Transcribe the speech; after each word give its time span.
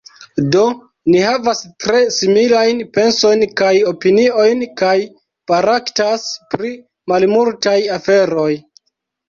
Do, 0.53 0.61
ni 1.15 1.19
havas 1.25 1.59
tre 1.85 1.99
similajn 2.15 2.81
pensojn 2.99 3.45
kaj 3.61 3.75
opiniojn 3.93 4.65
kaj 4.83 4.97
baraktas 5.53 6.27
pri 6.57 6.75
malmultaj 7.15 7.79
aferoj. 8.01 8.51